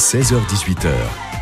[0.00, 0.88] 16h18h,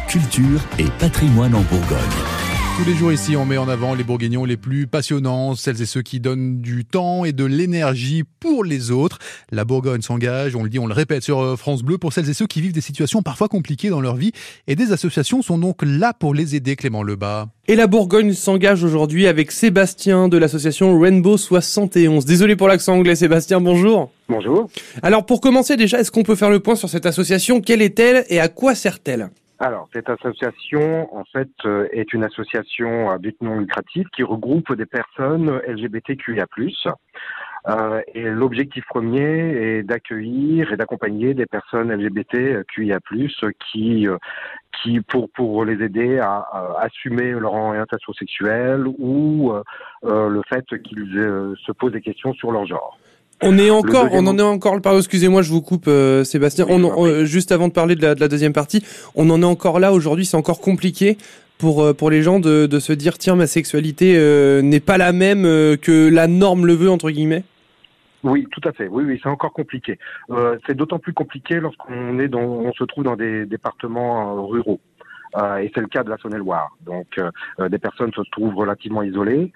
[0.08, 2.47] culture et patrimoine en Bourgogne.
[2.78, 5.84] Tous les jours ici, on met en avant les Bourguignons les plus passionnants, celles et
[5.84, 9.18] ceux qui donnent du temps et de l'énergie pour les autres.
[9.50, 12.30] La Bourgogne s'engage, on le dit, on le répète sur euh, France Bleu, pour celles
[12.30, 14.30] et ceux qui vivent des situations parfois compliquées dans leur vie.
[14.68, 17.48] Et des associations sont donc là pour les aider, Clément Lebas.
[17.66, 22.26] Et la Bourgogne s'engage aujourd'hui avec Sébastien de l'association Rainbow 71.
[22.26, 24.12] Désolé pour l'accent anglais, Sébastien, bonjour.
[24.28, 24.70] Bonjour.
[25.02, 27.60] Alors pour commencer déjà, est-ce qu'on peut faire le point sur cette association?
[27.60, 29.30] Quelle est-elle et à quoi sert-elle?
[29.60, 34.72] Alors, cette association, en fait, euh, est une association à but non lucratif qui regroupe
[34.74, 36.46] des personnes LGBTQIA+.
[37.68, 43.00] Euh, et l'objectif premier est d'accueillir et d'accompagner des personnes LGBTQIA+,
[43.70, 44.16] qui, euh,
[44.80, 46.46] qui pour pour les aider à,
[46.78, 49.52] assumer leur orientation sexuelle ou
[50.04, 52.96] euh, le fait qu'ils se posent des questions sur leur genre.
[53.42, 56.66] On est encore, on en est encore, pardon, excusez-moi, je vous coupe, euh, Sébastien.
[56.68, 58.84] on, juste avant de parler de la, de la, deuxième partie,
[59.14, 60.26] on en est encore là aujourd'hui.
[60.26, 61.18] C'est encore compliqué
[61.56, 64.98] pour euh, pour les gens de, de se dire tiens ma sexualité euh, n'est pas
[64.98, 67.44] la même que la norme le veut entre guillemets?
[68.24, 68.88] Oui, tout à fait.
[68.88, 69.98] Oui, oui, c'est encore compliqué.
[70.66, 74.80] c'est d'autant plus compliqué lorsqu'on est dans, on se trouve dans des départements ruraux.
[75.36, 76.76] Euh, et c'est le cas de la Saône-et-Loire.
[76.84, 79.52] Donc, euh, euh, des personnes se trouvent relativement isolées.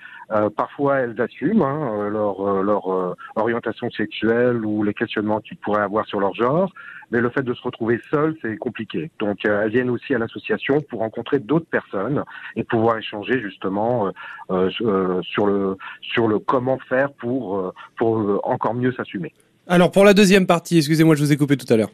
[0.57, 6.35] parfois, elles assument hein, leur, orientation sexuelle ou les questionnements qu'ils pourraient avoir sur leur
[6.35, 6.73] genre,
[7.11, 9.11] mais le fait de se retrouver seul, c'est compliqué.
[9.19, 12.25] Donc, elles viennent aussi à l'association pour rencontrer d'autres personnes
[12.57, 14.11] et pouvoir échanger justement
[14.49, 19.35] sur le sur le comment faire pour pour encore mieux s'assumer.
[19.67, 21.91] Alors, pour la deuxième partie, excusez-moi, je vous ai coupé tout à l'heure.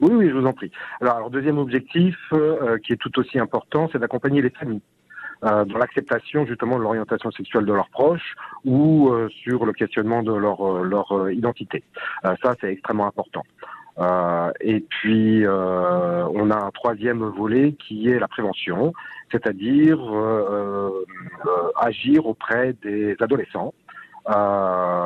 [0.00, 0.70] Oui, oui, je vous en prie.
[1.00, 4.82] Alors, deuxième objectif, euh, qui est tout aussi important, c'est d'accompagner les familles
[5.44, 10.22] euh, dans l'acceptation justement de l'orientation sexuelle de leurs proches ou euh, sur le questionnement
[10.22, 11.82] de leur, euh, leur identité.
[12.22, 13.44] ça, c'est extrêmement important.
[14.60, 18.92] et puis, on a un troisième volet qui est la prévention,
[19.32, 19.98] c'est-à-dire
[21.76, 23.72] agir auprès des adolescents
[24.28, 25.05] euh,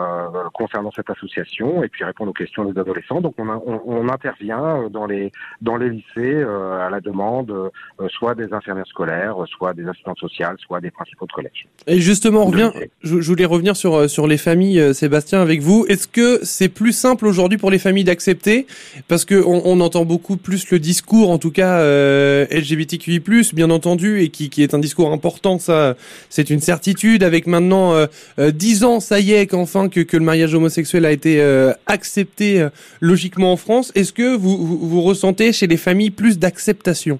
[0.53, 3.21] concernant cette association et puis répondre aux questions des adolescents.
[3.21, 8.09] Donc on, on, on intervient dans les dans les lycées euh, à la demande euh,
[8.09, 11.67] soit des infirmières scolaires, soit des assistantes sociales, soit des principaux de collège.
[11.87, 12.71] Et justement, on revient,
[13.03, 15.87] je, je, voulais revenir sur euh, sur les familles, euh, Sébastien, avec vous.
[15.89, 18.67] Est-ce que c'est plus simple aujourd'hui pour les familles d'accepter?
[19.09, 23.21] Parce que on, on, entend beaucoup plus le discours, en tout cas euh, LGBTQI+,
[23.53, 25.59] bien entendu, et qui qui est un discours important.
[25.59, 25.97] Ça,
[26.29, 27.23] c'est une certitude.
[27.23, 27.95] Avec maintenant
[28.39, 32.61] dix ans ça y est qu'enfin que, que le mariage homosexuel a été euh, accepté
[32.61, 32.71] euh,
[33.01, 33.93] logiquement en France.
[33.95, 37.19] Est-ce que vous, ressentez chez les familles plus d'acceptation?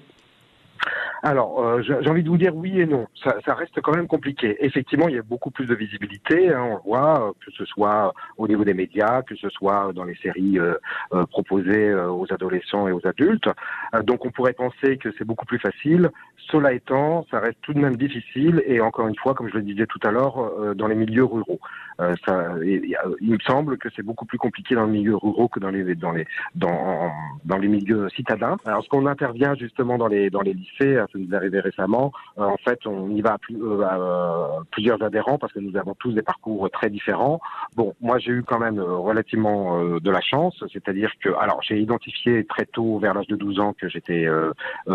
[1.23, 3.05] Alors, euh, j'ai envie de vous dire oui et non.
[3.23, 4.57] Ça, ça, reste quand même compliqué.
[4.65, 8.13] Effectivement, il y a beaucoup plus de visibilité, hein, on le voit, que ce soit
[8.37, 10.73] au niveau des médias, que ce soit dans les séries euh,
[11.13, 13.49] euh, proposées aux adolescents et aux adultes.
[14.03, 16.09] donc, on pourrait penser que c'est beaucoup plus facile.
[16.51, 18.63] Cela étant, ça reste tout de même difficile.
[18.65, 21.59] Et encore une fois, comme je le disais tout à l'heure, dans les milieux ruraux,
[22.25, 25.69] ça, il, me semble que c'est beaucoup plus compliqué dans les milieux ruraux que dans
[25.69, 28.57] les dans les dans les milieux citadins.
[28.65, 32.11] Alors, ce qu'on intervient justement dans les dans les lycées ça nous est arrivé récemment.
[32.37, 35.95] Euh, en fait, on y va à, euh, euh, plusieurs adhérents parce que nous avons
[35.95, 37.41] tous des parcours très différents.
[37.75, 42.45] Bon, moi j'ai eu quand même relativement de la chance, c'est-à-dire que, alors j'ai identifié
[42.45, 44.27] très tôt, vers l'âge de 12 ans, que j'étais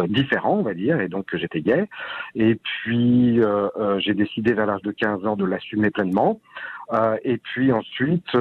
[0.08, 1.88] différent, on va dire, et donc que j'étais gay.
[2.34, 3.40] Et puis
[3.98, 6.40] j'ai décidé vers l'âge de 15 ans de l'assumer pleinement.
[7.24, 8.36] et puis ensuite,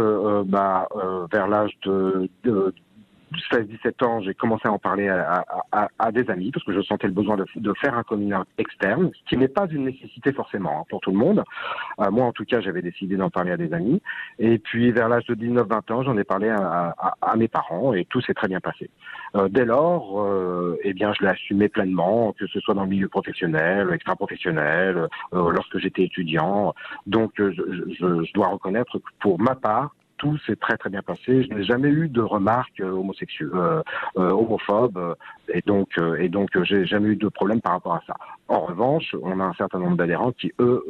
[0.45, 0.87] bah,
[1.31, 2.73] vers l'âge de, de
[3.51, 6.81] 16-17 ans, j'ai commencé à en parler à, à, à, des amis parce que je
[6.81, 10.31] sentais le besoin de, de faire un coming externe, ce qui n'est pas une nécessité
[10.33, 11.43] forcément hein, pour tout le monde.
[11.99, 14.01] Euh, moi, en tout cas, j'avais décidé d'en parler à des amis.
[14.39, 16.93] Et puis, vers l'âge de 19-20 ans, j'en ai parlé à,
[17.37, 18.89] mes parents et tout s'est très bien passé.
[19.35, 22.89] Euh, dès lors, euh, eh bien, je l'ai assumé pleinement, que ce soit dans le
[22.89, 26.73] milieu professionnel, extra-professionnel, euh, lorsque j'étais étudiant.
[27.05, 31.01] Donc, je, je, je dois reconnaître que pour ma part, tout s'est très très bien
[31.01, 31.43] passé.
[31.43, 33.81] Je n'ai jamais eu de remarques euh, homosexuelles, euh,
[34.17, 35.15] euh, homophobes,
[35.53, 35.89] et donc
[36.19, 38.15] et donc j'ai jamais eu de problème par rapport à ça.
[38.47, 40.83] En revanche, on a un certain nombre d'adhérents qui eux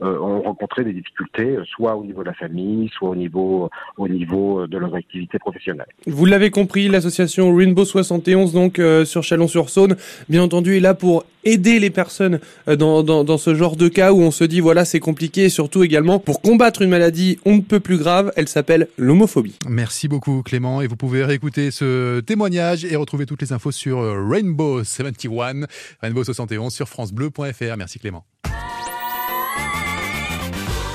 [0.00, 4.66] ont rencontré des difficultés, soit au niveau de la famille, soit au niveau au niveau
[4.66, 5.86] de leurs activités professionnelles.
[6.06, 9.96] Vous l'avez compris, l'association Rainbow 71 donc sur Chalon-sur-Saône,
[10.28, 14.12] bien entendu, est là pour aider les personnes dans, dans, dans, ce genre de cas
[14.12, 17.56] où on se dit voilà c'est compliqué et surtout également pour combattre une maladie on
[17.56, 19.56] ne peut plus grave, elle s'appelle l'homophobie.
[19.68, 24.00] Merci beaucoup Clément et vous pouvez réécouter ce témoignage et retrouver toutes les infos sur
[24.00, 25.66] euh, Rainbow 71,
[26.02, 27.76] Rainbow 71 sur francebleu.fr.
[27.76, 28.24] Merci Clément.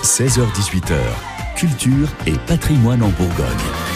[0.04, 0.98] 16h18h,
[1.56, 3.91] culture et patrimoine en Bourgogne.